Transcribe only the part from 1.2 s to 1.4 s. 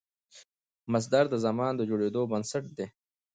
د